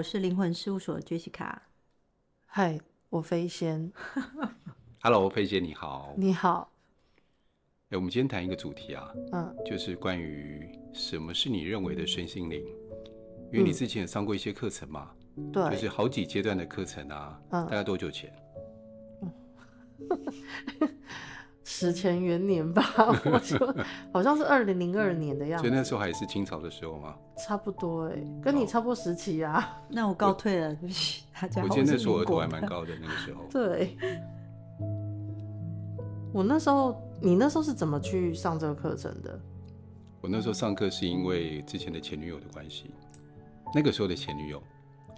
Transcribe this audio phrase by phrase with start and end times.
[0.00, 1.54] 我是灵魂事务所的 Jessica。
[2.46, 2.80] 嗨，
[3.10, 3.92] 我飞仙。
[5.02, 6.14] Hello，飞仙你好。
[6.16, 6.72] 你好。
[7.90, 12.64] 哎，我们今天谈一个主题啊，嗯，就是关于什么是你认为的身心灵？
[13.52, 15.10] 因为你之前也上过一些课程嘛，
[15.52, 18.34] 对，就是好几阶段的课程啊，嗯，大概多久前？
[21.72, 22.82] 史前元年吧，
[23.24, 23.74] 我说
[24.12, 27.14] 好像是二零零二年的样子，所以那时候还是清朝的时候吗？
[27.38, 29.78] 差不多哎，跟你差不多时期啊。
[29.88, 31.62] 那我告退了，对不起大家。
[31.62, 33.44] 我记得那时候额头还蛮高的那个时候。
[33.48, 33.96] 对，
[36.34, 39.40] 我那时候，你那时候是怎么去上这个课程的？
[40.20, 42.90] 我那时候上课是因为之前的前女友的关系，
[43.72, 44.60] 那个时候的前女友。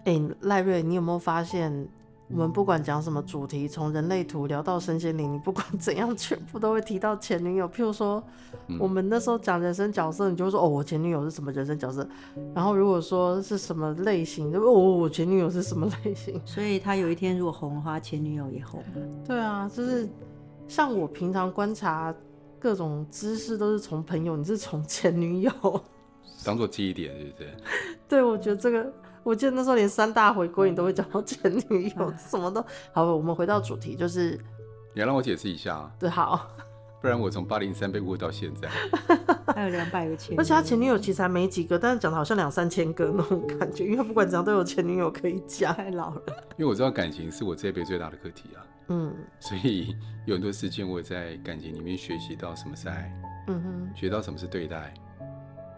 [0.05, 1.89] 哎，赖瑞，你有没有发现？
[2.33, 7.69] 我们不管讲什么主题，从人类图聊到身心灵，你不管 怎样，全部都会提到前女友。
[7.69, 8.23] 譬如说，
[8.69, 12.09] 嗯、我们那时候讲人生角色，你就会说哦，我前女友是什么人生角色。
[12.55, 16.41] 然后如果说是什么类型，就哦，我前女友是什么类型。
[16.47, 19.03] 所以他有一天如果红的话，前女友也红了。
[19.27, 20.09] 对啊，就是
[20.67, 22.15] 像我平常观察
[22.59, 25.53] 各种知识，都是从朋友，你是从前女友
[26.45, 27.51] 当做记忆点，是不是？
[28.09, 28.93] 对，我觉得这个。
[29.23, 33.05] 我记得那时候连三大回归你都会讲到前女友，什么都好。
[33.15, 34.39] 我们回到主题，就是
[34.95, 35.93] 你要让我解释一下啊？
[35.99, 36.49] 对，好，
[37.01, 38.69] 不然我从八零三被误到现在，
[39.55, 45.73] 还有两百个前女友，而且他前女友其实还没几个，但是讲的好像两三千个那种感觉，因为他不管怎样都有前女友可以讲。
[45.75, 46.23] 太老了，
[46.57, 49.95] 因为我知道感情是我这一辈最大的课题啊，嗯， 所以
[50.27, 53.13] 有很多时间我在感情里面学习到什么是爱，
[53.49, 54.93] 嗯哼，学到什么是对待，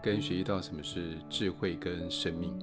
[0.01, 2.57] 跟学习到什么是智慧跟生命。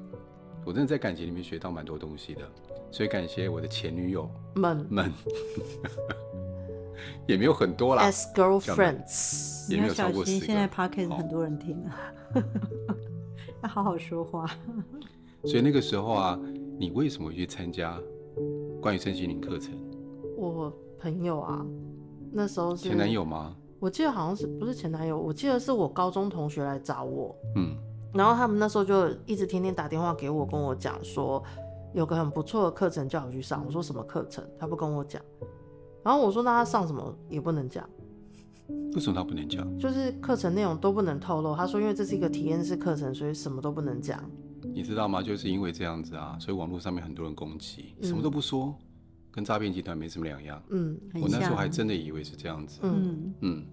[0.64, 2.42] 我真的在感情里面学到蛮多东西的，
[2.90, 5.12] 所以感谢我的前女友们们，
[7.26, 10.46] 也没有很多啦，as girlfriends，也没有超过十个。
[10.46, 12.14] 现在 podcast 很多人听啊，
[13.62, 14.48] 要好好说话。
[15.44, 16.38] 所以那个时候啊，
[16.78, 17.98] 你为什么会去参加
[18.80, 19.74] 关于身心灵课程？
[20.36, 21.66] 我朋友啊，
[22.32, 23.56] 那时候是前男友吗？
[23.80, 27.76] 我记得好像是不是前男友，我记得是我高中同学来找我，嗯。
[28.14, 31.42] 然后他们那时候就一直天天打电话给我，跟我讲说
[31.94, 33.64] 有个很不错的课程叫我去上。
[33.64, 34.44] 我说什么课程？
[34.58, 35.22] 他不跟我讲。
[36.04, 37.88] 然后我说那他上什么也不能讲。
[38.94, 39.66] 为什么他不能讲？
[39.78, 41.56] 就是课程内容都不能透露。
[41.56, 44.22] 他说因为这是一个体验式课程，所以什么都不能讲。
[44.62, 45.22] 你知道吗？
[45.22, 48.74] 就是因为这样子啊，所以网络上面很多人攻击，什么都不说，
[49.30, 50.62] 跟诈骗集团没什么两样。
[50.68, 52.80] 嗯，我那时候还真的以为是这样子。
[52.82, 53.64] 嗯嗯，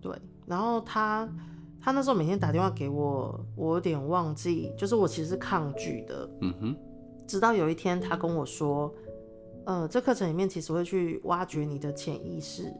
[0.00, 0.18] 对。
[0.46, 1.28] 然后他。
[1.86, 6.28] 他那时候每天打电话给我，我有点忘记，就是我其实是抗拒的。
[6.40, 6.76] 嗯哼。
[7.28, 8.92] 直到有一天，他跟我说
[9.66, 12.74] ：“呃，这课程里面其实会去挖掘你的潜意识。”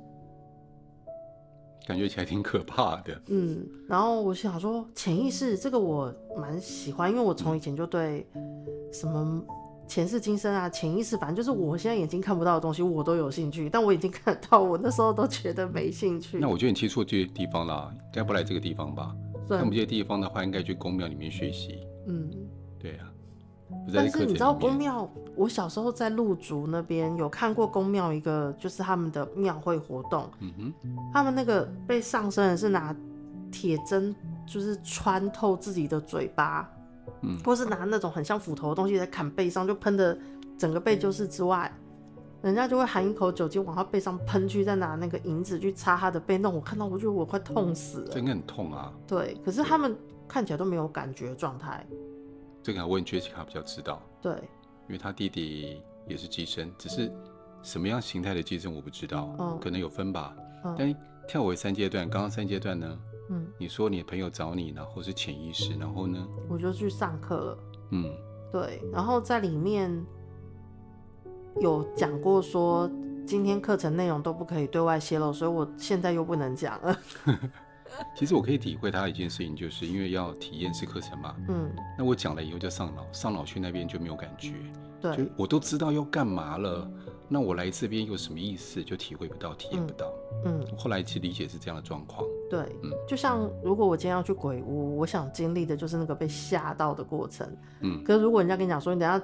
[1.86, 3.22] 感觉起来挺可怕的。
[3.28, 3.64] 嗯。
[3.88, 8.26] 然后我想说，潜意识这个我蛮喜欢，因为我从以前就对
[8.92, 9.40] 什么。
[9.86, 13.70] 前世今生啊，潜意识，反正就是我现在眼睛看不到的东西，我都有兴趣。
[13.70, 16.38] 但我已经看得到，我那时候都觉得没兴趣。
[16.38, 19.14] 那我觉得你去错这些地方了，该不来这个地方吧？
[19.48, 21.86] 那我们这些地方的话，应该去宫庙里面学习。
[22.08, 22.28] 嗯，
[22.78, 23.06] 对啊。
[23.92, 30.28] 但是你知道宫庙，我小时候在鹿竹那边有看过宫庙一个，就是他们的庙会活动。
[30.40, 30.74] 嗯哼。
[31.12, 32.94] 他们那个被上身的是拿
[33.50, 34.14] 铁针，
[34.46, 36.68] 就是穿透自己的嘴巴。
[37.22, 40.16] 嗯，或是拿那种很像斧头的东西在砍背上，就喷的
[40.58, 41.72] 整个背就是之外，
[42.42, 46.38] 人家就会含一口酒精往他背上喷去，再拿那个银子去擦他的背。
[46.38, 48.92] 那我看到我觉得我快痛死了，这应该很痛啊。
[49.06, 49.96] 对，可是他们
[50.28, 51.86] 看起来都没有感觉状态。
[52.62, 54.02] 这个要问 Jessica 比较知道。
[54.20, 54.32] 对，
[54.88, 57.10] 因为他弟弟也是寄生，只是
[57.62, 60.36] 什么样形态的寄生我不知道，嗯，可能有分吧。
[60.64, 60.96] 嗯，但
[61.28, 62.98] 跳回三阶段，刚刚三阶段呢？
[63.28, 66.26] 嗯，你说你的朋友找你，然后是潜意识，然后呢？
[66.48, 67.58] 我就去上课了。
[67.90, 68.12] 嗯，
[68.52, 70.04] 对，然后在里面
[71.60, 72.90] 有讲过说，
[73.26, 76.98] 今天课程内容都不可以对外泄露，所以我现在又不能讲了。
[78.14, 81.34] 其实我可以体会他一件事情，就是因为要体验式课程嘛。
[81.48, 84.52] 嗯，那我讲了以后就上脑，上脑去那边就没有感觉。
[85.00, 86.90] 对，就我都知道要干嘛了。
[87.28, 88.82] 那我来这边有什么意思？
[88.82, 90.12] 就体会不到，体验不到。
[90.44, 92.24] 嗯，后来其实理解是这样的状况。
[92.48, 97.46] 对，嗯，就像如果我今天要去鬼屋，我想经历的就是那个被吓到的过程。
[97.80, 99.20] 嗯，可是如果人家跟你讲说，你等下。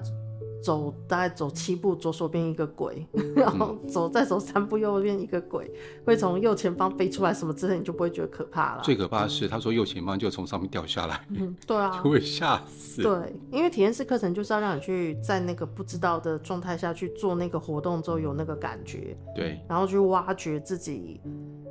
[0.63, 5.71] 走大概走七步，左手边一个鬼， 然后走再走三步，右边一个鬼，
[6.07, 8.83] 会从右前方飞出来，什么之类，你就不会觉得可怕了。
[8.83, 13.03] 最可怕的是，他说右前方就从上面掉下来，嗯，对啊， 就会吓死。
[13.03, 21.21] 对，因为体验式课程就是要让你去在那个不知道的状态下去做那个活动之后有那个感觉，对，然后去挖掘自己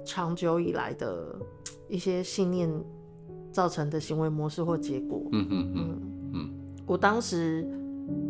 [0.05, 1.35] 长久以来的
[1.87, 2.69] 一些信念
[3.51, 5.21] 造成的行为模式或结果。
[5.31, 6.01] 嗯嗯嗯。
[6.33, 6.49] 嗯，
[6.85, 7.67] 我当时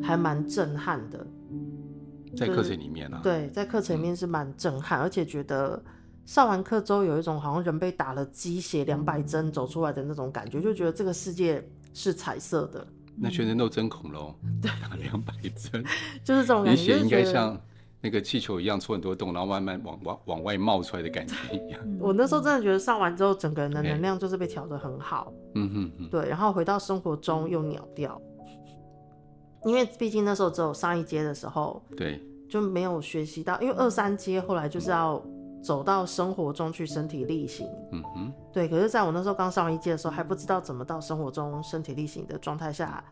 [0.01, 1.25] 还蛮震撼的，
[2.35, 5.81] 在课程里面呢、啊就是，对，在课程里面是蛮震撼，嗯、而且觉得
[6.25, 12.85] 上完课之后有一种好像人被打了鸡血两百针走出来的那种感觉，就觉得这个世界是彩色的。
[13.15, 15.83] 那全身都针孔喽，打两百针，
[16.23, 17.59] 就是这种感觉，血应该像
[17.99, 21.79] 那个气球一样出很多洞，然后慢慢往往往外冒出来的感觉一样。
[21.99, 25.31] 我那时候真的觉得上完之后，整个人的能量就是被调得很好。
[25.55, 28.19] 嗯哼哼，对，然后回到生活中又鸟掉，
[29.65, 35.23] 因为毕竟那时候只有上一阶的时候，对，就没有学习到，因为二三阶后来就是要
[35.63, 37.67] 走到生活中去身体力行。
[37.91, 43.03] 嗯哼，对，可是在我那时候刚上完一阶的时候，还不知道怎么到生活中身体力行的状态下。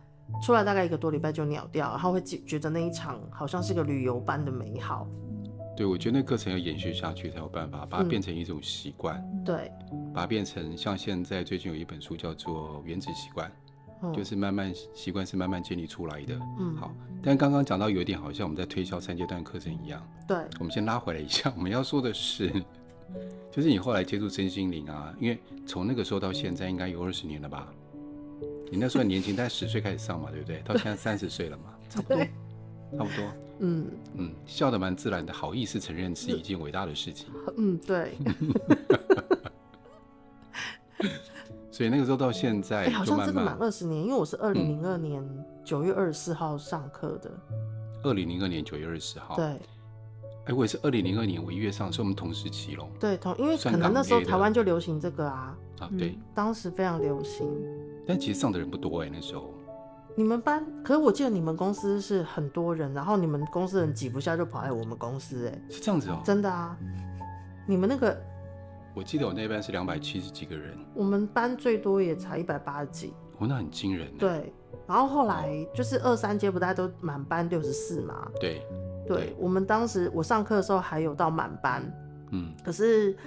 [0.44, 5.07] 出来大概一个多礼拜就鸟掉，然后会觉得那一场好像是个旅游般的美好。
[5.75, 9.18] 对，我觉得那课程要延续下去才有办法把它变成一种习惯。
[9.18, 9.44] 嗯。
[9.44, 9.72] 对，
[10.13, 13.50] 把它变成像现在最近有一本书叫做《原子习惯》，
[14.01, 16.40] 嗯，就是慢慢习惯是慢慢建立出来的。
[16.60, 16.94] 嗯，好。
[17.22, 20.01] 但刚刚讲到有一点好像我们在推销三阶段课程一样。
[20.28, 22.51] 对，我们先拉回来一下，我们要说的是，
[23.51, 27.68] 就是你后来接触身心灵啊，因为从那个时候到现在应该有二十年了吧？
[28.72, 30.62] 你那时候很年轻，大概十岁开始上嘛，对不对？
[30.63, 32.18] 到现在三十岁了嘛，差不多，
[32.98, 33.31] 差不多。
[33.62, 37.28] 嗯嗯，笑得蛮自然的，好意思承认是一件伟大的事情。
[37.57, 38.13] 嗯，对。
[41.80, 45.26] 所以那个时候到现在慢慢、欸，好像真的满二十年，因为我是二零零二年
[45.64, 47.31] 九月二十四号上课的。
[48.04, 49.38] 二零零二年九月二十四号。
[49.38, 49.46] 对。
[49.46, 52.90] 哎、欸，我也是二零零二年我一月上，所以我们同时期喽。
[53.00, 55.56] 对，同，因为可能那时候台湾就流行这个啊。
[55.80, 56.22] 啊，对、嗯。
[56.36, 57.48] 当时非常流行。
[58.06, 59.50] 但其实上的人不多哎、欸，那时候。
[60.18, 65.62] 你们班，可是我记得你们公司是很多人，然后你们公司人挤不下就跑来我们公司哎、欸。
[65.70, 66.25] 是这样子哦、喔。
[66.25, 66.75] 真的啊。
[67.66, 68.22] 你们那个，
[68.95, 70.77] 我记得我那班是两百七十几个人。
[70.94, 73.13] 我们班最多也才一百八十几。
[73.38, 74.13] 哦，那很惊人、欸。
[74.18, 74.53] 对。
[74.88, 78.27] 然后后来就是二三阶不大家都满班六十四嘛。
[78.39, 78.62] 对。
[79.07, 81.83] 对，我们当时我上课的时候还有到满班，
[82.30, 83.18] 嗯，可是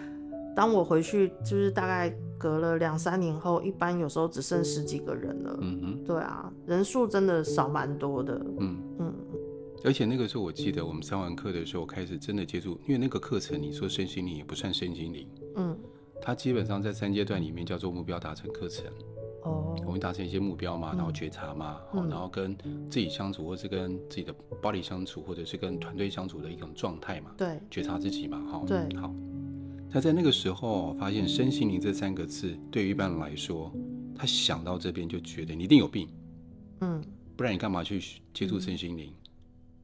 [0.55, 9.15] 当我回去，就是大概隔了两三年后，一班有时候只剩十几个人了，嗯哼，对啊，人数真的少蛮多的，嗯嗯，
[9.85, 15.79] 而且那个时候我记得我们上完课的时候，开始真的接触，因为那个课程你说身心灵也不算身心灵，嗯，
[16.21, 18.87] 它基本上在三阶段里面叫做目标达成课程。
[19.45, 22.57] 哦，我们达成一些目标嘛，然后觉察嘛，嗯、然后跟
[22.89, 24.33] 自己相处，或是跟自己的
[24.63, 27.33] body 相处，或者是跟团队相处的一种状态嘛。
[27.37, 28.63] 对，觉察自己嘛，哈。
[28.65, 29.13] 对，好。
[29.91, 33.73] 那在那个时候，发现身心灵这三个字，对于一般人来说，
[34.15, 36.09] 他想到这边就觉得你一定有病，
[36.83, 37.03] 嗯，
[37.37, 38.01] 不然你干嘛去
[38.33, 39.13] 接触身心灵？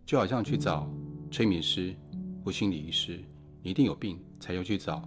[0.08, 0.88] 就好像去找
[1.30, 1.94] 催眠师
[2.42, 3.22] 或心理医师，
[3.62, 5.06] 你一定有病才要去找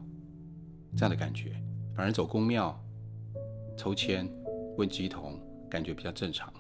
[0.95, 1.59] 这样的感觉，
[1.95, 2.79] 反而走宫庙
[3.75, 4.29] 抽签。
[4.77, 5.37] 问乩童
[5.69, 6.51] 感觉比较正常，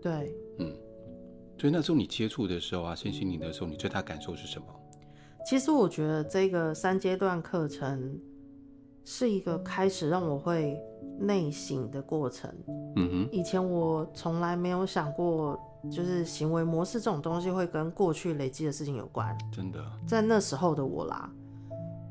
[0.00, 0.74] 对，嗯，
[1.58, 4.66] 所以那时候你接触的时候啊，身心灵的时候，你最大感受是什么？
[5.44, 8.18] 其实我觉得这个三阶段课程
[9.04, 10.80] 是一个开始让我会
[11.20, 12.50] 内省的过程。
[12.96, 15.60] 嗯哼，以前我从来没有想过，
[15.90, 19.36] 就是行为模式这种东西会跟过去累积的事情有关。
[19.52, 21.30] 真的，在那时候的我啦。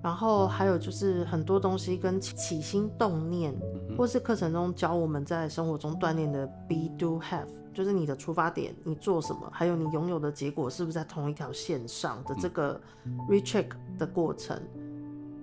[0.03, 3.53] 然后还有就是很多东西跟起心动念，
[3.95, 12.81] 或是课程中教我们在生活中锻炼的 be do have，就是你的出发点，你做什么，还有你拥有的结果是不是在同一条线上的这个
[13.29, 13.67] recheck
[13.99, 14.59] 的过程。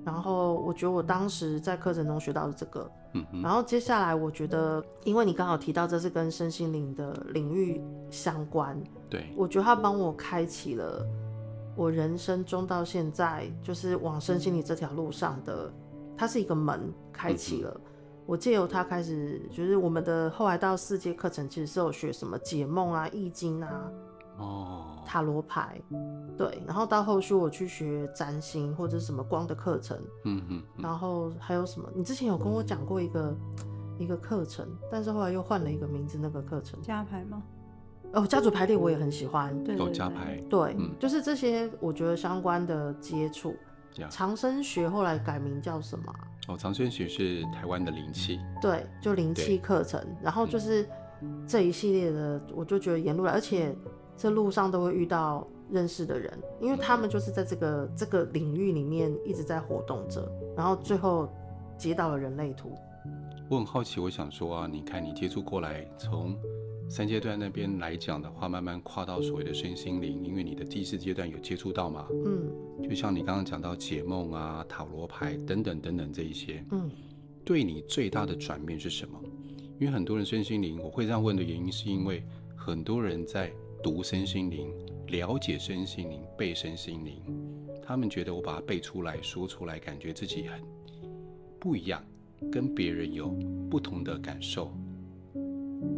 [0.08, 2.90] 然后我觉得我当时在课程中学到的这个，
[3.42, 7.78] 然后接下来我觉得，因为你刚好提到这是跟身心灵的领域
[8.10, 11.06] 相关，对，我觉得它帮我开启了。
[11.76, 15.70] 我人生中到现在，就是往身心灵这条路上的，
[16.16, 17.78] 它是一个门开启了。
[18.24, 23.90] 我借由它开始，就是我们的后来到四阶课程，其实是有学什么解梦啊、易经啊、
[24.38, 25.80] 哦、塔罗牌，
[26.36, 26.62] 对。
[26.66, 30.62] 然后到后续我去学占星或者什么光的课程，嗯嗯。
[30.78, 31.88] 然后还有什么？
[31.94, 33.36] 你之前有跟我讲过一个
[33.98, 37.42] 一个课程，但是后来又换了一个名字，那个课程加牌吗？
[38.14, 43.54] 哦，家族排列我也很喜欢，对，都加牌，对，嗯，就是这些我觉得相关的接触。
[44.08, 46.14] 长生学后来改名叫什么？
[46.46, 50.00] 哦，长生学是台湾的灵气，对，就灵气课程。
[50.22, 50.88] 然后就是
[51.46, 53.76] 这一系列的，我就觉得沿路来，而且
[54.18, 61.28] 这路上都会遇到认识的人，因为他们就是在这个这个领域里面一直在活动着，然后最后
[61.78, 62.72] 接到了人类图。
[63.48, 66.36] 我很好奇，我想说啊，你看你接触过来从。
[66.90, 72.50] 三阶段那边来讲的话，慢慢跨到所谓的身心灵，因为你的第四阶段有接触到嘛，嗯，
[72.88, 76.90] 就像你刚刚讲到解梦啊、塔罗牌等等等等这一些，嗯，
[77.44, 79.20] 对你最大的转变是什么？
[79.78, 82.24] 因为很多人身心灵，我会这样问的原因，是因为
[82.56, 84.72] 很多人在读身心灵、
[85.06, 87.22] 了解身心灵、背身心灵，
[87.82, 90.60] 他们觉得我把它背出来说出来，感觉自己很
[91.60, 92.02] 不一样，
[92.50, 93.28] 跟别人有
[93.70, 94.72] 不同的感受。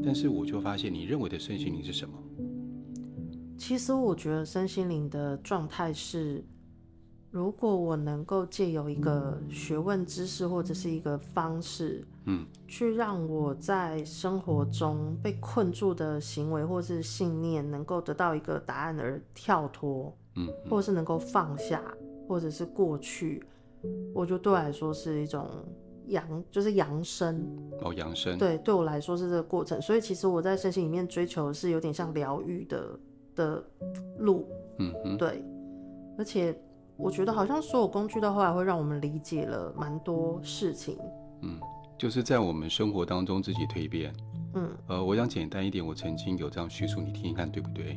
[0.04, 2.14] 但是我就发现，你认为的身心灵是什么？
[3.56, 6.44] 其实我觉得身心灵的状态是。
[7.30, 21.80] 如果我能够借由一个学问知识或者是一个方式，嗯，去让我在生活中被困住的行为或是信念能够得到一个答案而跳脱，嗯，或者是能够放下，
[22.26, 23.40] 或者是过去，
[24.12, 25.48] 我觉得对我来说是一种
[26.08, 27.48] 扬，就是扬升
[27.80, 29.80] 哦，扬升，对，对我来说是这个过程。
[29.80, 32.98] 所以其实我在身心里面追求的是有点像疗愈的
[33.36, 33.64] 的
[34.18, 35.44] 路，嗯嗯，对，
[36.18, 36.60] 而且。
[37.00, 40.98] 我觉得好像所有工具到后来会让我们理解了蛮多事情。
[41.40, 41.58] 嗯，
[41.96, 44.12] 就是在我们生活当中自己蜕变。
[44.54, 47.96] 嗯，呃，我想简单一点，我曾经有这样叙述，你听一看对不对？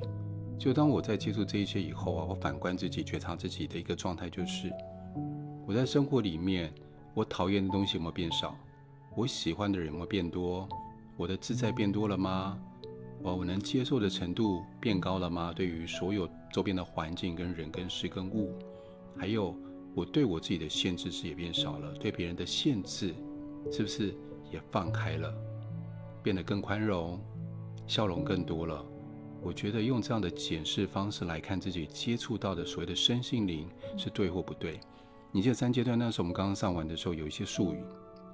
[0.57, 4.72] 就当我在接触这一些以后啊，我反观自己，觉察自己的一个状态，就是
[5.67, 6.74] 我在生活里面，
[7.13, 8.55] 我讨厌的东西有没有变少？
[9.15, 10.67] 我喜欢的人有没有变多？
[11.17, 12.57] 我的自在变多了吗？
[13.24, 15.51] 哦，我能接受的程度变高了吗？
[15.53, 18.53] 对于所有周边的环境、跟人、跟事、跟物。
[19.17, 19.55] 还有，
[19.96, 23.13] 我对我自己的限制是也变少了，对别人的限制
[23.72, 24.13] 是不是
[24.51, 25.34] 也放开了，
[26.22, 27.20] 变得更宽容，
[27.88, 28.84] 笑容更多了？
[29.41, 33.67] 我觉得用这样的检视方式来看自己接触到的所谓的身心灵
[33.98, 34.79] 是对或不对？
[35.32, 37.84] 你记得三阶段那时候我们刚刚上完的时候有一些术语，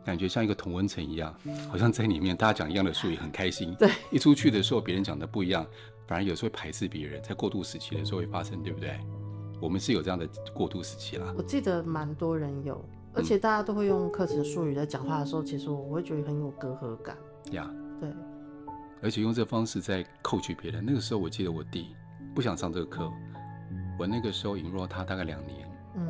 [0.05, 1.35] 感觉像一个同温层一样，
[1.67, 3.73] 好像在里面大家讲一样的术语很开心。
[3.75, 5.65] 对，一出去的时候别人讲的不一样，
[6.07, 8.99] 反而有时候会排斥别人，在过渡时期的时候会发生，对不对？
[9.61, 11.33] 我们是有这样的过渡时期啦。
[11.37, 17.17] 我记得蛮多人有，而且大家都会用课程术语在讲话的时候，其实我会觉得很有隔阂感。
[17.51, 18.09] 呀，对。
[19.01, 20.83] 而且用这个方式在扣取别人。
[20.85, 21.95] 那个时候我记得我弟
[22.35, 23.11] 不想上这个课，
[23.97, 25.69] 我那个时候引入了他大概两年。
[25.95, 26.07] 嗯。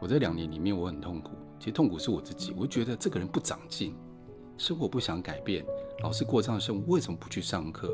[0.00, 3.96] 我在两年里面我很痛苦，其实痛苦是我自己，我觉得这个人不长进，
[4.58, 5.64] 生活不想改变，
[6.02, 7.88] 老是过这样的生活，为什么不去上课？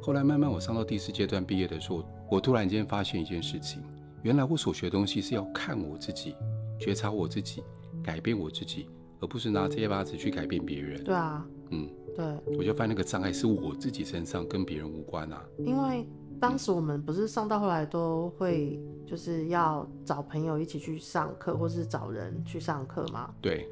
[0.00, 3.82] 后来慢慢我上到第四阶段毕业的时候，我突然间发现一件事情。
[4.22, 6.34] 原来我所学的东西是要看我自己，
[6.78, 7.62] 觉察我自己，
[8.02, 8.88] 改变我自己，
[9.20, 11.02] 而不是拿这些把子去改变别人。
[11.02, 12.24] 对啊，嗯，对，
[12.56, 15.44] 我就发现那个障碍是我自己身上，跟别人无关啊。
[15.58, 16.06] 因为
[16.40, 23.34] 当时我们不是上到后来都会就是要找朋友一起去上课，或是找人去上课嘛。
[23.40, 23.68] 对。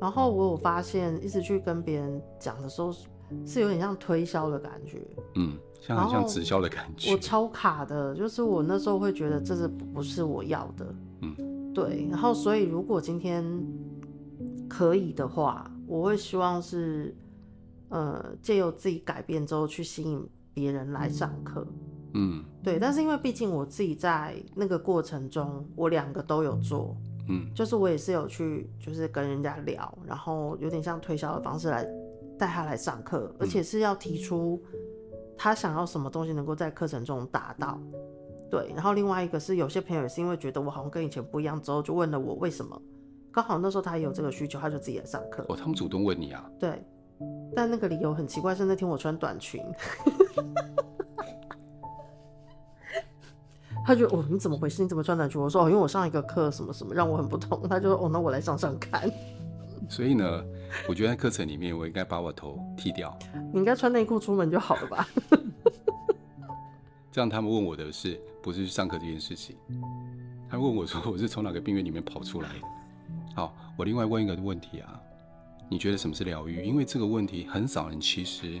[0.00, 2.94] 然后我有发现，一直去跟别人讲的时候。
[3.46, 7.12] 是有点像推销的感觉，嗯，像很像直销的感觉。
[7.12, 12.06] 我超卡的，就是我那时候会觉得这是不是我要的，嗯，对。
[12.10, 13.44] 然后所以如果今天
[14.68, 17.16] 可以的话，我会希望是，
[17.88, 21.66] 呃，借由自己改变之后去吸引别人来上课，
[22.14, 22.78] 嗯，对。
[22.78, 26.96] 但是因为毕竟我自己在那个过程中，我两个都有做，
[27.28, 31.86] 嗯，就是我也是有去，就是跟人家聊，然后有点像推销的方式来。
[32.38, 34.62] 带他来上课，而且是要提出
[35.36, 37.78] 他想要什么东西能够在课程中达到。
[38.50, 42.80] 对，然后另外一个是有些朋友也是因为觉得我好像跟以前不一样，之后就问了我为什么。
[43.30, 45.44] 刚好那时候他也有这个需求，他就自己来上课。
[45.48, 46.50] 哦，他们主动问你啊？
[46.58, 46.82] 对，
[47.54, 49.62] 但那个理由很奇怪，是那天我穿短裙，
[53.84, 54.82] 他就哦，你怎么回事？
[54.82, 55.40] 你怎么穿短裙？
[55.40, 57.68] 我说哦，因为我上一个课什么什么让我很不同。
[57.68, 59.08] 他就说哦，那我来上上看。
[59.88, 60.44] 所以呢，
[60.88, 63.16] 我觉得在课程里面，我应该把我头剃掉。
[63.52, 65.08] 你应该穿内裤出门就好了吧？
[67.10, 69.56] 这样他们问我的是不是去上课这件事情？
[70.48, 72.54] 他问我说我是从哪个病院里面跑出来的？
[73.34, 75.00] 好，我另外问一个问题啊，
[75.68, 76.64] 你觉得什么是疗愈？
[76.64, 78.60] 因为这个问题很少人，其实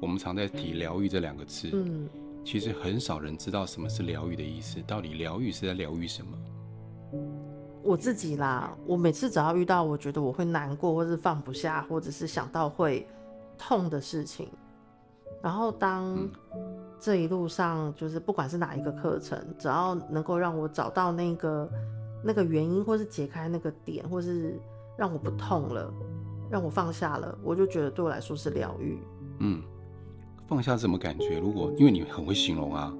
[0.00, 2.08] 我们常在提疗愈这两个字，嗯，
[2.44, 6.36] 其实很少人知道什么是疗愈的意思，到底疗愈是在疗愈什么？
[7.86, 13.06] 我自己啦，我每次只要遇到我觉得我会难过，或是放不下，或者是想到会
[13.56, 14.48] 痛的事情，
[15.40, 16.28] 然后当
[16.98, 21.70] 这一路上就是不管是哪一个课程，只要能够让我找到那个
[22.24, 24.58] 那个原因，或是解开那个点，或是
[24.96, 25.92] 让我不痛了，
[26.50, 28.98] 让我放下了，我就觉得对我来说是疗愈。
[29.38, 29.62] 嗯，
[30.48, 31.38] 放下什么感觉？
[31.38, 32.92] 如果因为你很会形容啊。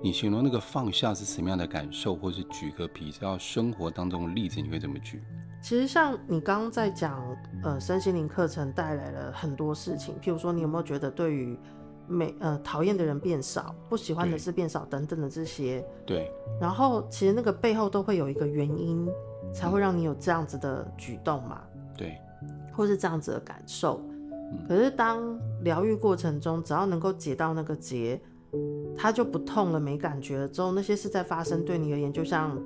[0.00, 5.22] 你形容那个放下是什么样的感受，或是举个比较生活当中的例子，你会怎么举？
[5.60, 7.20] 其实像你刚刚在讲，
[7.64, 11.58] 呃，身心灵课程带来了很多事情，譬如说，你有没有觉得对于
[12.06, 15.84] 每呃讨厌的人变少，不喜欢的事变少等等的这些？
[16.06, 16.30] 对。
[16.60, 19.08] 然后其实那个背后都会有一个原因，
[19.52, 21.60] 才会让你有这样子的举动嘛？
[21.96, 22.16] 对。
[22.72, 24.00] 或是这样子的感受。
[24.52, 28.18] 嗯、可是当疗愈过程中，只要能够解到那个结，
[28.98, 32.60] 它就不痛了，没感觉了之后，那些事在发生，对你而言就像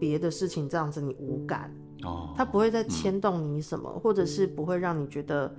[0.00, 1.70] 别的事情这样子，你无感。
[2.04, 5.54] 哦，它不会再牵动你什么，嗯、或者是不会让你觉得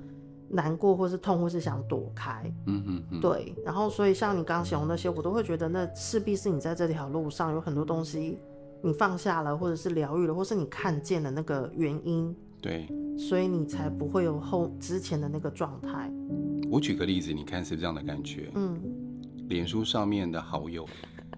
[0.50, 2.42] 难过，或是痛，或是想躲开。
[2.66, 3.54] 嗯嗯嗯，对。
[3.64, 8.40] 然后，所以像你刚刚形容那些，我都会觉得那势必是你在这条路上有很多东西
[8.82, 12.36] 你放下了，或者是疗愈了，或是你看见了那个原因。
[12.62, 12.88] 对。
[13.18, 16.10] 所以你才不会有后之前的那个状态。
[16.72, 18.50] 我举个例子，你看是不是这样的感觉？
[18.56, 18.80] 嗯。
[19.50, 20.88] 脸书上面的好友，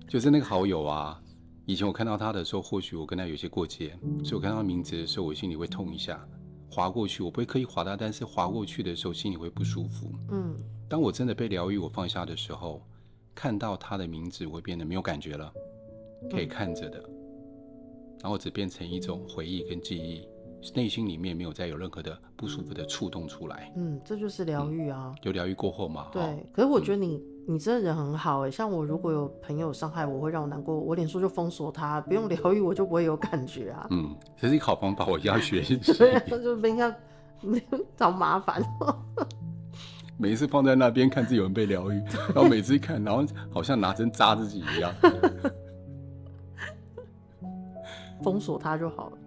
[0.05, 1.19] 就是那个好友啊。
[1.65, 6.21] 以前我看到他的时候，或许我跟他有些过节，所以我看到他名字的时候，我心里会痛一下，
[6.69, 7.23] 划过去。
[7.23, 10.11] 我不会刻意划他，但是划过去的时候，心里会不舒服。
[10.31, 10.57] 嗯，
[10.89, 12.85] 当我真的被疗愈，我放下的时候，
[13.33, 15.49] 看到他的名字，我会变得没有感觉了，
[16.29, 17.01] 可以看着的，
[18.21, 20.27] 然后只变成一种回忆跟记忆，
[20.75, 23.71] 内心里面没有再有任何的不舒服的触动出来。
[23.77, 26.09] 嗯，这就是疗愈啊，有疗愈过后嘛。
[26.11, 27.23] 对，可是我觉得你。
[27.47, 33.87] 你这人很好哎，像我如果有朋友伤害我，会让我难过，我脸书就封锁他，不用疗愈，我就不会有感觉啊。
[33.89, 35.75] 嗯，这是一个好方法，我要学习。
[35.97, 36.95] 对，就不应该
[37.97, 38.63] 找麻烦。
[40.17, 42.01] 每一次放在那边看，自己有人被疗愈，
[42.33, 44.93] 然后每次一看，然后好像拿针扎自己一样。
[48.23, 49.17] 封锁他就好了。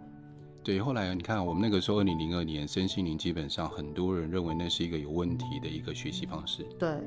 [0.62, 6.64] 对，后来你看，我们那个时候二零零二年，身心灵基本上很多人认为那是一个有问题的一个学习方式。
[6.78, 7.00] 对。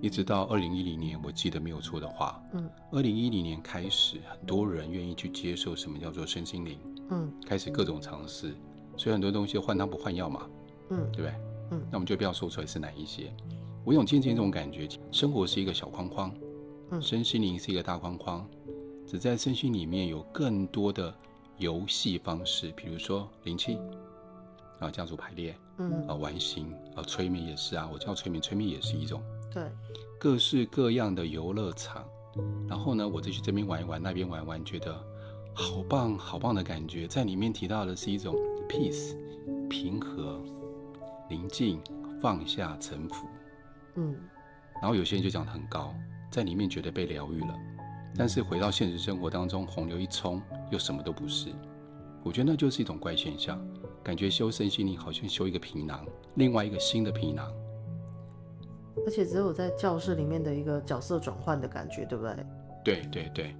[0.00, 6.78] 一直到二零一零年，我记得没有错的话，嗯，二零一零年开始，很多人愿意去接受什么叫做身心灵，
[7.10, 8.54] 嗯，开始各种尝试，
[8.96, 10.46] 所以很多东西换汤不换药嘛，
[10.90, 11.34] 嗯，对不对？
[11.70, 13.32] 嗯，那我们就不要说出来是哪一些。
[13.84, 16.34] 我有渐渐这种感觉，生活是一个小框框，
[16.90, 18.46] 嗯，身心灵是一个大框框，
[19.06, 21.12] 只在身心里面有更多的
[21.56, 23.78] 游戏方式，比如说灵气
[24.78, 29.22] 啊，家族排列，嗯，啊，完形啊，催眠也是啊，我叫催眠，催眠也是一种。
[29.56, 29.64] 对，
[30.18, 32.06] 各式各样的游乐场，
[32.68, 34.94] 然后呢，我就去这边玩一玩，那边玩一玩，觉得
[35.54, 37.08] 好棒，好棒的感觉。
[37.08, 38.36] 在里面提到的是一种
[38.68, 39.16] peace，
[39.70, 40.38] 平和、
[41.30, 41.80] 宁静、
[42.20, 43.26] 放下、臣服。
[43.94, 44.14] 嗯，
[44.82, 45.94] 然后有些人就讲得很高，
[46.30, 47.54] 在里面觉得被疗愈了，
[48.14, 50.38] 但是回到现实生活当中，洪流一冲，
[50.70, 51.48] 又什么都不是。
[52.22, 53.58] 我觉得那就是一种怪现象，
[54.04, 57.50] 感觉修身心灵好像修一个皮囊，另外一个新的皮囊。
[59.06, 62.36] 而且只有在教室里面的一个角色转换的感觉，对不对？
[62.84, 63.56] 对对对，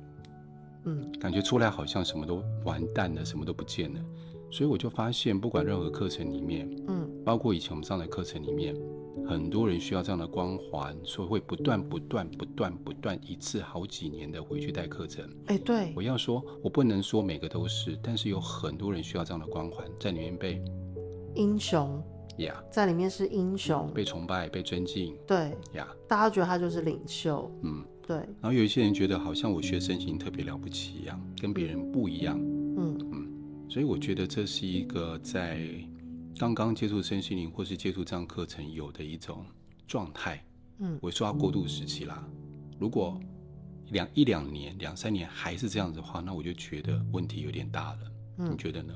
[0.84, 4.00] 嗯，感觉出来好像什么都完蛋了，什么都不见了。
[4.50, 8.74] 所以我就发现，不管任何课程里面，嗯，包括以前我们上的课程里面，
[9.28, 15.28] 很多人需要这样的光环，所以会不断不断不断不断一次好几年的回去带课程。
[15.46, 20.60] 哎，对，我要说，我不能说每个都是，但是有很多人需要这样的光环在里面被
[21.34, 22.02] 英雄。
[22.38, 25.16] Yeah, 在里面是英雄，被崇拜、被尊敬。
[25.26, 26.06] 对呀，Yeah.
[26.06, 27.50] 大家觉得他就是领袖。
[27.62, 28.16] 嗯，对。
[28.16, 32.38] 然后有一些人觉得好像我学身心特别了不起一样，跟别人不一样。
[32.38, 35.66] 嗯嗯，所以我觉得这是一个在
[36.38, 39.44] 刚刚接触身心灵或是接触这样课程有的一种
[39.86, 40.44] 状态。
[40.78, 42.22] 嗯，我说要过渡时期啦。
[42.78, 43.18] 如果
[43.92, 47.98] 两一两年、两三年还是这样子的话，那我就觉得问题有点大了。
[48.40, 48.92] 嗯，你觉得呢？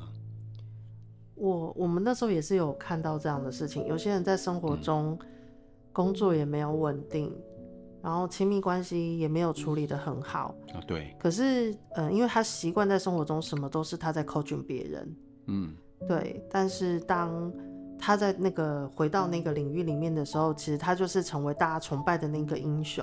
[1.40, 5.18] 我我们那时候也是有看到这样的事情，有些人在生活中
[5.90, 7.35] 工作也没有稳定，
[8.03, 10.81] 然后亲密关系也没有处理得很好啊。
[10.87, 11.16] 对。
[11.18, 15.74] 可是，呃，因为他习惯在生活中什么都是他在 coaching 别人，嗯，
[16.07, 16.44] 对。
[16.50, 17.50] 但是当
[17.98, 23.03] 他在那个回到那个领域里面的时候，其实他就是成为大家崇拜的那个英雄，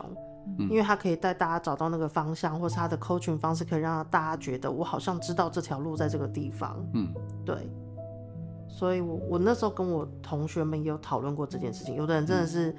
[0.59, 7.11] 嗯，因为他可以带大家找到那个方向，或是他的 coaching 方式可以让大家觉得我好像知道这条路在这个地方，嗯，
[7.43, 7.67] 对。
[8.77, 11.95] 所以我，我我那时候跟我同学们也有讨论过这件事情。
[11.95, 12.75] 有的人真的是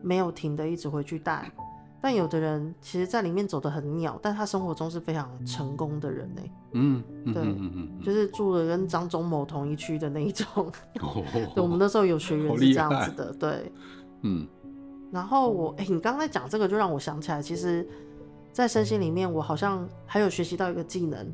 [0.00, 1.52] 没有停的一直回去带，
[2.00, 6.42] 但有的人其实在里面走得很鸟，但他生活中是非常成功的人呢。
[6.72, 10.46] 嗯，对，嗯嗯嗯，就是住了跟张忠谋同一区的那一种。
[11.02, 11.22] 哦，
[11.54, 13.70] 对，我们那时候有学员是这样子的，对，
[14.22, 14.48] 嗯。
[15.10, 17.86] 然后我，哎，你刚刚在讲这个，就让我想起来，其实，
[18.50, 21.30] 在身心里面，我好像还有学习到一个技能，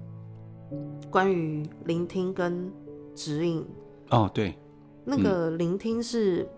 [1.08, 2.68] 关于聆听跟
[3.14, 3.64] 指引。
[4.10, 4.56] 哦，对，
[5.04, 6.48] 那个聆听是，嗯、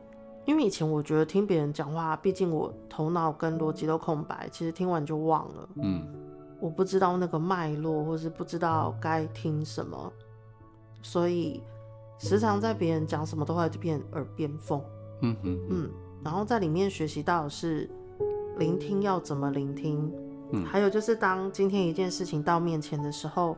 [0.47, 5.69] 因为以前我觉得听别人讲话，毕竟我头脑跟逻辑都空白，其实听完就忘了。
[5.83, 6.07] 嗯，
[6.61, 10.13] 我不知道那个脉络，或是不知道该听什么，
[11.03, 11.61] 所以
[12.19, 14.81] 时常在别人讲什么都会变耳边风。
[15.23, 15.91] 嗯哼嗯，
[16.23, 17.91] 然后在里面学习到的是
[18.59, 20.13] 聆听要怎么聆听，
[20.53, 23.57] 嗯，还有就是当今天一件事情到面前的时候。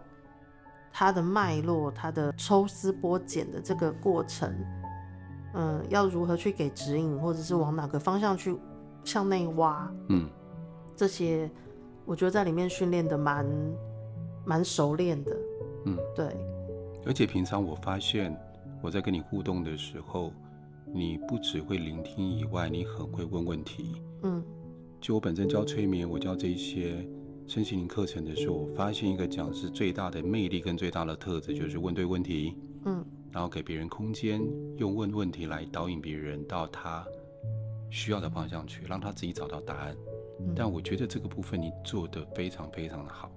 [0.92, 4.54] 它的脉络，它的抽丝剥茧的这个过程，
[5.54, 8.56] 嗯，要如何去给指引，或者是往哪个方向去
[9.04, 10.28] 向内挖，嗯，
[10.94, 11.50] 这些
[12.04, 13.46] 我觉得在里面训练的蛮
[14.44, 15.36] 蛮熟练的，
[15.86, 16.26] 嗯，对。
[17.06, 18.36] 而且平常我发现
[18.80, 20.32] 我在跟你互动的时候，
[20.92, 24.42] 你不只会聆听以外，你很会问问题，嗯。
[25.00, 27.04] 就我本身教催眠，我教这一些
[27.52, 34.40] 身心灵课程的时候，我发现一个讲师最大的魅力跟最大的特质就是问对问题，嗯，然后给别人空间，
[34.78, 37.04] 用问问题来导引别人到他
[37.90, 39.94] 需要的方向去，让他自己找到答案。
[40.40, 43.30] 嗯，但我觉得这个部分你做的非常非常的好，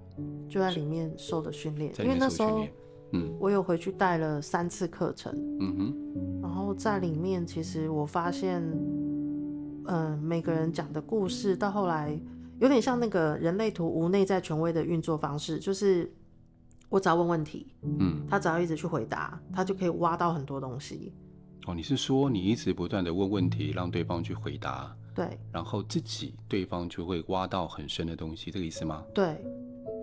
[0.48, 2.66] 就在里面受的训练，因为那时候，
[3.12, 8.64] 嗯，我有回去带了三次课程，嗯哼，然后在里面其实我发现。
[9.88, 12.20] 嗯，每个人讲的故事到后来
[12.60, 16.12] 有点像那个人类图无内在权威的运作方式，就是
[16.90, 21.14] 我只要问问题，嗯，他只要一直去回答，他就可以挖到很多东西。
[21.68, 29.04] 哦，你是说你一直不断的问问题，让对方去回答，对，然后自己对方就会挖到很深的东西，这个意思吗？
[29.14, 29.44] 对，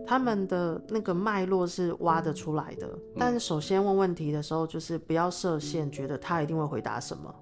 [0.07, 7.35] 他们的那个脉络是挖得出来的，但是首先问问题的时候，就是不要设限，觉得他一定会回答什么。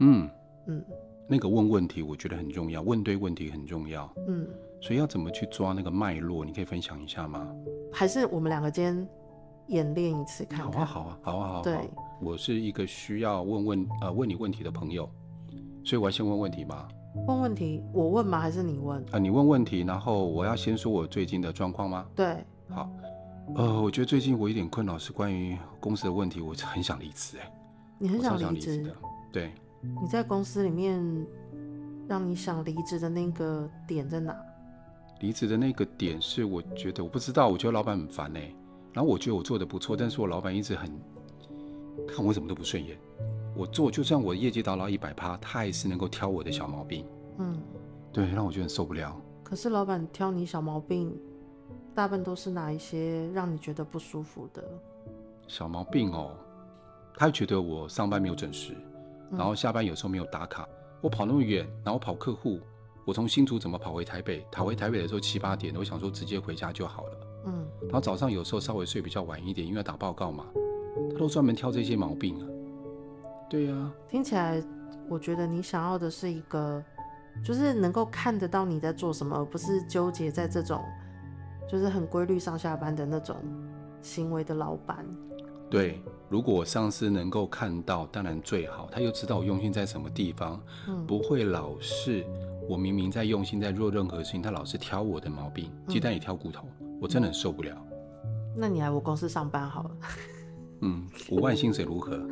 [0.00, 0.30] 嗯
[0.66, 0.84] 嗯。
[1.32, 4.06] 那个问问题，我觉得很重要，问对问题很重要。
[4.28, 4.46] 嗯，
[4.82, 6.44] 所以要怎么去抓那个脉络？
[6.44, 7.48] 你可以分享一下吗？
[7.90, 9.08] 还是我们两个今天
[9.68, 10.84] 演练一次看看？
[10.84, 11.62] 好啊，好啊，好啊，好啊。
[11.62, 11.90] 对，
[12.20, 15.08] 我是一个需要问问呃问你问题的朋友，
[15.82, 16.86] 所以我要先问问题吗？
[17.26, 18.38] 问问题，我问吗？
[18.38, 19.00] 还是你问？
[19.04, 22.06] 啊、呃，你问问题，然后我要先说我最近的状况吗？
[22.14, 22.36] 对，
[22.68, 22.90] 好。
[23.56, 27.50] 呃，我觉得最近我有点困扰是关于公司的问题，我很想离职哎。
[27.98, 28.94] 你很想离职的？
[29.32, 29.50] 对。
[29.82, 31.26] 你在公司里面，
[32.08, 34.36] 让你想离职的那个点在哪？
[35.20, 38.52] 离职的那个点是，我觉得我不知道，我觉得老板很烦哎。
[38.92, 40.90] 然后我觉得我做的不错，但是我老板一直很
[42.06, 42.96] 看我什么都不顺眼。
[43.54, 47.04] 我做就算我业绩达到一百趴，他还是能够挑我的小毛病。
[47.38, 47.60] 嗯，
[48.12, 49.20] 对，让我觉得很受不了。
[49.42, 51.16] 可是老板挑你小毛病，
[51.94, 54.62] 大部分都是哪一些让你觉得不舒服的？
[55.48, 56.36] 小毛病哦，
[57.16, 58.74] 他觉得我上班没有准时。
[59.32, 60.68] 然后下班有时候没有打卡，
[61.00, 62.60] 我跑那么远，然后跑客户，
[63.04, 64.46] 我从新竹怎么跑回台北？
[64.52, 67.16] 跑回台北的时候七八点，我想说直接回家就好了。
[67.46, 70.46] 嗯，然后早上有时候稍微睡比较晚一点，因为要打报告嘛，
[71.12, 72.46] 他都专门挑这些毛病啊。
[73.50, 74.62] 对呀，听起来
[75.08, 76.82] 我觉得你想要的是一个，
[77.44, 80.80] 就是能够看得到你在做什么，而不是纠结在这种
[81.68, 83.36] 就是很规律上下班的那种
[84.00, 85.04] 行为的老板。
[85.68, 86.00] 对，
[86.32, 88.88] 如果我上司能够看到，当然最好。
[88.90, 92.24] 他又知道我用心在什么地方，嗯、不会老是
[92.66, 97.76] 我明明在用心在做任何事情，他老是挑我的毛病，鸡蛋也挑骨头，嗯、我真的很受不了。
[98.56, 99.90] 那你来我公司上班好了。
[100.80, 102.26] 嗯，五万薪水如何？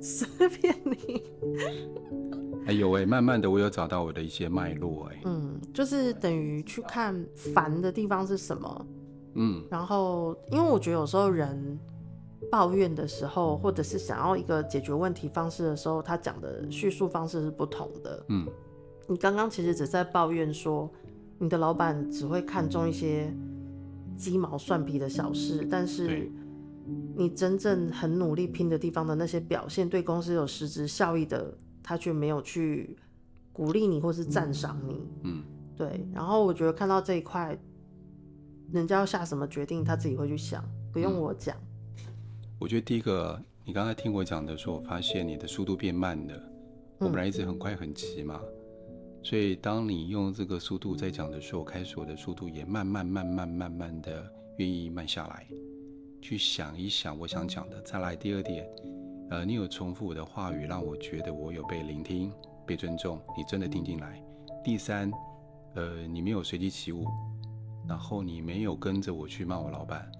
[0.00, 1.22] 随便你。
[2.66, 5.20] 哎呦喂，慢慢的我有找到我的一些脉络哎。
[5.26, 8.86] 嗯，就是等于去看烦的地方是什么。
[9.34, 11.78] 嗯，然后因为我觉得有时候人。
[12.50, 18.24] 抱怨的时候，或者是想要一个解决问题方式的时候，他讲的叙述方式是不同的。
[18.28, 18.46] 嗯，
[19.08, 20.90] 你刚刚其实只在抱怨说，
[21.38, 23.34] 你的老板只会看重一些
[24.16, 26.30] 鸡毛蒜皮的小事，但是
[27.16, 32.96] 你真正很努力拼的地方的那些表现，对公司有实质效益的，他却没有去
[33.52, 35.08] 鼓励你或是赞赏你。
[35.22, 35.42] 嗯，
[35.76, 36.06] 对。
[36.12, 37.58] 然后我觉得看到这一块，
[38.72, 41.56] 人家要下什么决定，他自己会去想，不用我讲。
[41.56, 41.73] 嗯
[42.60, 46.34] 我觉得第一个，你刚才听我讲的时候，我发现你的速度变慢了。
[46.98, 48.40] 我本来一直很快很急嘛，
[49.22, 54.24] 所以当你用这个速度在讲的时候，开始我的速度也慢慢慢慢慢慢的
[54.58, 55.46] 愿意慢下来，
[56.22, 57.82] 去想一想我想讲的。
[57.82, 58.66] 再来第二点，
[59.30, 62.32] 呃，你有重复我的话语，让我觉得我有被聆听、
[62.64, 64.22] 被尊重，你真的听进来。
[64.64, 65.10] 第三，
[65.74, 67.04] 呃，你没有随机起舞。
[67.88, 70.10] 然后你没有跟着我去骂我老板，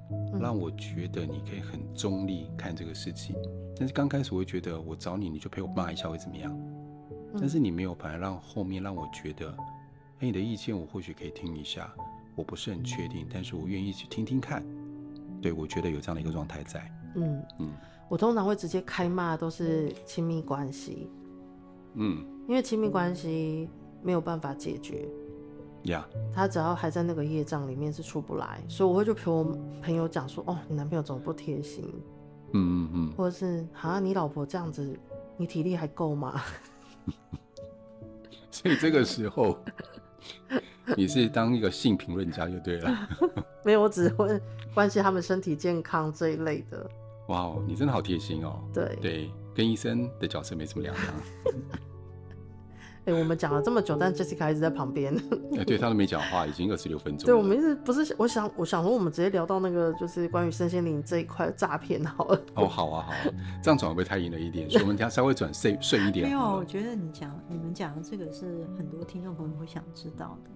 [0.41, 3.35] 让我觉得你可以很中立看这个事情。
[3.77, 6.57] 但是刚开始我会觉得我找你，你就陪我骂一下会怎么样？
[7.37, 9.51] 但是你没有，反而让后面让我觉得，
[10.21, 11.93] 哎，你的意见我或许可以听一下，
[12.37, 14.65] 我不是很确定，但是我愿意去听听看。
[15.43, 16.89] 对，我觉得有这样的一个状态在。
[17.17, 17.73] 嗯嗯，
[18.09, 21.09] 我通常会直接开骂，都是亲密关系。
[21.95, 23.69] 嗯，因为亲密关系
[24.03, 25.09] 没有办法解决。
[25.85, 26.35] 呀，Yeah.
[26.35, 29.45] 他只要还在那个业障里面是出不来，所以我会就陪我
[29.83, 31.85] 朋友讲说，哦，你男朋友怎么不贴心？
[32.53, 34.99] 嗯嗯嗯，或者是啊，你老婆这样子，
[35.37, 36.41] 你体力还够吗？
[38.51, 39.59] 所以这个时候，
[40.97, 43.09] 你是当一个性评论家就对了。
[43.65, 44.41] 没有，我只会
[44.73, 46.89] 关心他们身体健康这一类的。
[47.29, 48.63] 哇哦，你真的好贴心哦。
[48.73, 51.05] 对对，跟医生的角色没什么两样。
[53.07, 55.15] 哎、欸，我们讲了这么久，但 Jessica 一直在旁边。
[55.53, 57.27] 哎、欸，对，他都没讲话，已经二十六分钟。
[57.27, 62.41] 对，我们一直不是，我想，我想说，我们直接聊到那个，就是关于身心灵这一块诈骗好了。
[62.55, 63.17] 哦，好啊，好啊，
[63.63, 64.71] 这样转会不会太硬了一点？
[64.71, 66.27] 所以我们讲稍微转顺顺一点。
[66.27, 70.51] 没有，我觉得你讲你们讲的这个是很多听众朋友会想知道的。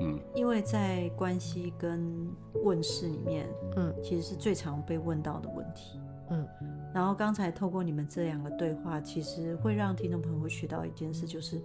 [0.00, 2.10] 嗯，因为在关系跟
[2.64, 6.00] 问事里面，嗯，其实是最常被问到的问题。
[6.34, 11.60] 嗯，然后刚才透过你们这两个对话，其实会让听众朋友会学到一件事，就是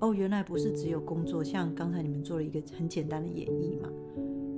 [0.00, 3.88] 哦，原来不是只有工作，像刚才你们做了一个很简单的演绎嘛。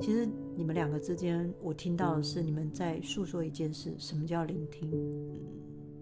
[0.01, 4.91] 其实你们两个之间，我听到的是你们在诉说一件事，什么叫聆听？
[4.93, 5.41] 嗯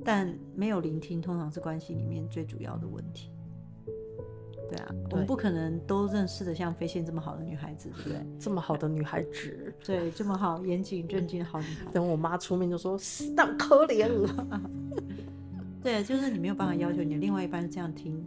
[0.05, 3.33] 但没有聆听，通常是关系里面最主要的问题。
[4.69, 8.27] 对啊，对，我们不可能都认识的像飞仙这么好的女孩子，对不对？
[8.39, 11.91] 这么好的女孩子， 对，这么好严谨正经的好女孩。
[11.93, 14.71] 等我妈出面就说死当可怜了。
[15.83, 18.25] 对，就是你没有办法要求你的另外一半是这样听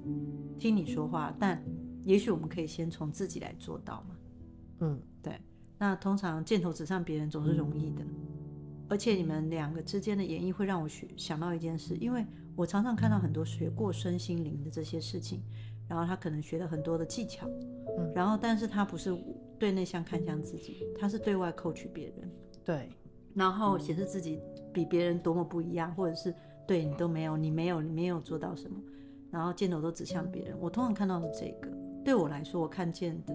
[0.57, 1.61] 听你说话，但
[2.03, 4.15] 也许我们可以先从自己来做到嘛。
[4.79, 5.33] 嗯，对。
[5.77, 8.15] 那通常箭头指向别人总是容易的，嗯、
[8.87, 12.25] 而且你们两个之间的演绎会让我想到一件事，因为
[12.55, 15.41] 我常常看到很多学过身心灵的这些事情。
[15.89, 17.47] 然后他可能学了很多的技巧，
[17.97, 19.13] 嗯，然后但是他不是
[19.57, 22.31] 对内向看向自己，他是对外 coach 别人，
[22.63, 22.87] 对，
[23.33, 24.39] 然后显示自己
[24.71, 26.33] 比别人多么不一样，或者是
[26.67, 28.79] 对你都没有，你没有，你没有做到什么，
[29.31, 30.55] 然后箭头都指向别人。
[30.61, 31.71] 我通常看到的是这个，
[32.05, 33.33] 对我来说，我看见的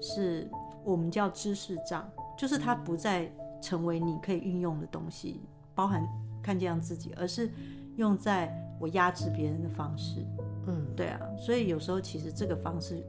[0.00, 0.50] 是
[0.82, 5.42] 我们叫知识障，就是它不再成为你可以运用的东西，
[5.74, 6.02] 包含
[6.42, 7.50] 看见自己，而是
[7.96, 10.24] 用在我压制别人的方式。
[10.66, 13.02] 嗯，对啊，所以有时候其实这个方式，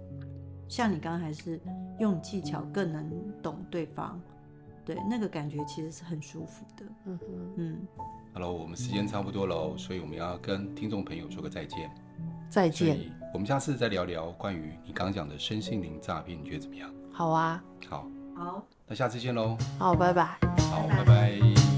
[0.68, 1.60] 像你刚才是
[2.00, 3.12] 用技巧更能
[3.42, 4.20] 懂对方，
[4.86, 6.86] 对，那个感觉其实是很舒服的。
[7.06, 7.88] 嗯哼嗯。
[8.34, 11.92] Hello，我们时间差不多了，所以我们要跟听众朋友说个再见。
[12.50, 13.00] 再见。
[13.34, 16.90] 我们下次再聊聊关于你刚刚讲的身心灵诈骗，你觉得怎么样？
[17.12, 17.64] 好啊。
[17.90, 18.08] 好。
[18.36, 18.66] 好。
[18.88, 19.58] 那下次见喽。
[19.78, 20.38] 好，拜拜。
[20.70, 21.71] 好，拜拜。